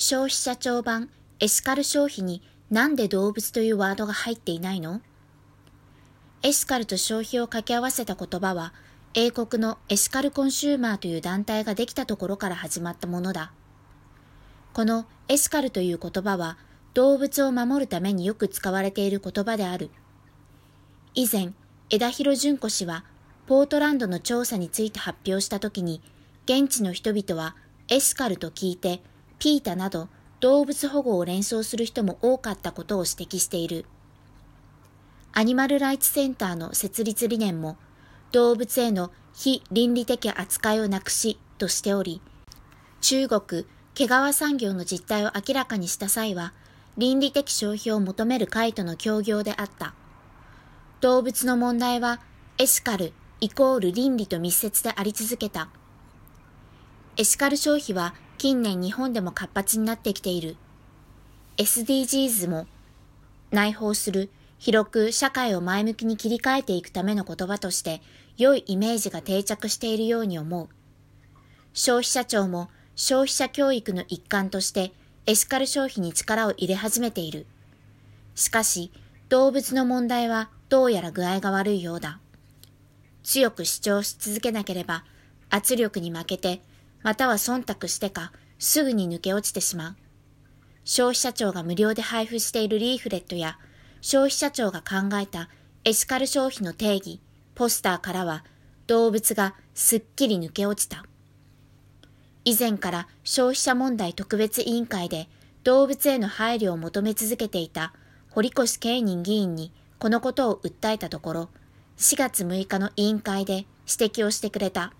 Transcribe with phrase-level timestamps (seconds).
[0.00, 1.10] 消費者庁版
[1.40, 5.00] エシカル消費になんで動物というワードが入っていないの？
[6.44, 8.72] エシカルと消費を掛け合わせた言葉は
[9.14, 13.50] 英国のエシカルコンシューマーという団体ができたところから始まったものだ。
[14.72, 16.58] このエシカルという言葉は
[16.94, 19.90] 動物を守るためによく使われている言葉である。
[21.16, 21.54] 以前、
[21.90, 23.04] 枝広淳子氏は
[23.48, 26.00] ポートランドの調査について発表したときに、
[26.44, 27.56] 現地の人々は
[27.88, 29.02] エシカルと聞いて、
[29.38, 30.08] ピータなど
[30.40, 33.86] 動物保護を連想する人も多かったことを指摘している。
[35.32, 37.76] アニマルライツセンターの設立理念も、
[38.32, 42.20] 動物への非倫理的扱いをなくしとしており、
[43.00, 46.52] 中国、毛皮産業の実態を明らかにした際は、
[46.96, 49.94] 倫理的消費を求める会との協業であった。
[51.00, 52.20] 動物の問題は、
[52.58, 55.68] エシカル、イコール倫理と密接であり続けた。
[57.20, 60.56] エシカル消費は近年日本でも活発になってきている。
[61.56, 62.68] SDGs も
[63.50, 68.02] 内包する広く社会を前向きに切り替えていくための言葉として
[68.36, 70.68] 良いイメージが定着しているように思う。
[71.74, 74.92] 消費者庁も消費者教育の一環として
[75.26, 77.46] エシカル消費に力を入れ始めている。
[78.36, 78.92] しかし
[79.28, 82.20] 動物の問題はどうやら具合が悪いようだ。
[83.24, 85.04] 強く主張し続けなければ、
[85.50, 86.62] 圧力に負けて、
[87.02, 89.96] または忖度してか、すぐに抜け落ちてしまう。
[90.84, 93.58] 消費者庁が無料で配布しているリーフレットや、
[94.00, 95.48] 消費者庁が考えた
[95.84, 97.20] エシカル消費の定義、
[97.54, 98.44] ポスターからは、
[98.86, 101.04] 動物がすっきり抜け落ちた。
[102.44, 105.28] 以前から消費者問題特別委員会で
[105.64, 107.92] 動物への配慮を求め続けていた
[108.30, 111.48] 堀越慶人議員にこのことを訴えたところ、
[111.98, 114.94] 4月6日の委員会で指摘をしてくれた。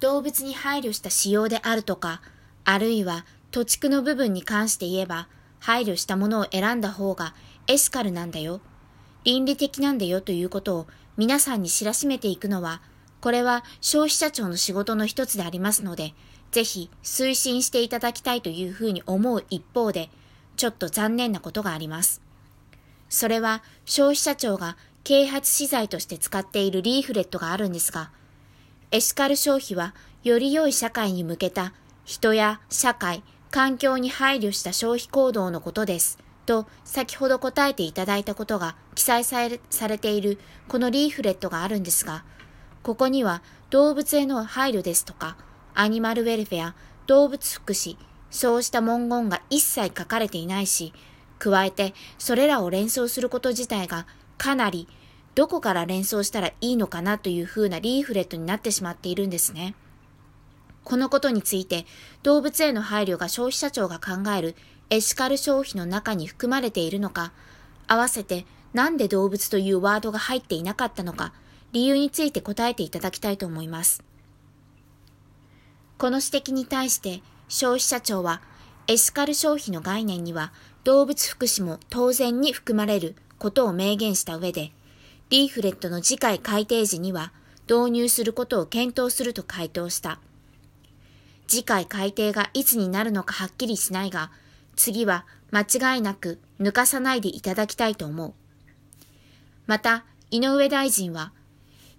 [0.00, 2.20] 動物に配慮した仕様であるとか、
[2.64, 7.34] あるいは土地区の部分に関して言えば、配慮したものを選んだ方が
[7.66, 8.60] エシカルなんだよ。
[9.24, 10.86] 倫理的なんだよということを
[11.16, 12.82] 皆さんに知らしめていくのは、
[13.20, 16.14] これは消費者庁の仕事の一つでありますので、
[16.52, 20.10] ぜひ推進していただきたいというふうに思う一方で、
[20.56, 22.20] ちょっと残念なことがあります。
[23.08, 28.10] それは消費者庁が啓発資材として使っているリーフレットがあるんですが、
[28.92, 31.72] エシカル消費はより良い社会に向けた
[32.04, 36.18] 人や社会、環境に配慮した消費行動のことです。
[36.46, 40.38] と先ほど答えていただいたことが記載されされている
[40.68, 42.24] このリーフレットがあるんですが、
[42.84, 45.36] ここには動物への配慮ですとか、
[45.74, 46.74] アニマルウェルフェア、
[47.08, 47.96] 動物福祉、
[48.30, 50.92] そうした文言が一切書かれていないし、
[51.40, 54.06] 加えてそれらを連想すること自体が
[54.38, 54.86] かなり
[55.36, 59.74] どこから連想したらいいのかなという風なリーフレットになってしまっているんですね。
[60.82, 61.84] このことについて
[62.22, 64.56] 動物への配慮が消費者庁が考える
[64.88, 67.32] エシカル消費の中に含まれているのか、
[67.86, 71.34] 合わせてなんで動物というワードが入っていなかったのか、
[71.72, 74.02] 理由について答えていただきたいと思います。
[75.98, 78.40] この指摘に対して消費者庁は
[78.86, 80.52] エシカル消費の概念には
[80.84, 84.72] 動物福祉も当然に含まれることを明言した上で、
[85.28, 87.32] リーフレットの次回改定時には
[87.68, 90.20] 導入することを検討すると回答した。
[91.48, 94.30] 次回改定がいつになるのかはっきりしないが、
[94.76, 98.34] 次は間違いなく抜かさないでいただきたいと思う。
[99.66, 101.32] また、井上大臣は、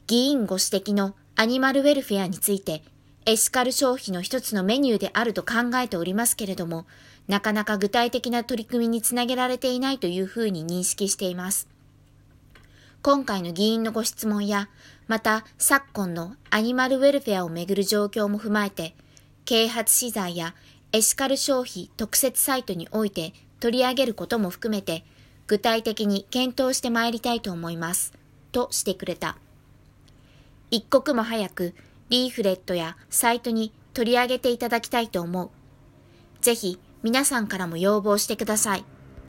[0.05, 2.81] 議員ご指摘のアニマルウェルフェアについて、
[3.25, 6.85] エシカル消費の一つのメニューであると考えておりますけれども、
[7.27, 11.67] なかなか具体的な取り組みにつなげられていないというふうに認識しています。
[13.01, 14.69] 今回の議員のご質問や、
[15.07, 18.95] また昨今のアニマルウェルフェアをめぐる状況も踏まえて、
[19.45, 20.55] 啓発資材や
[20.91, 25.05] エシカル消費特設サイトにおいて取り上げることも含めて、
[25.47, 28.13] 具体的に検討してまいりたいと思います。
[28.51, 29.37] としてくれた。
[30.69, 31.73] 一刻も早く
[32.09, 35.49] リーフレットやサイトに取り上げていただきたいと思う。
[36.41, 38.85] ぜひ皆さんからも要望してください。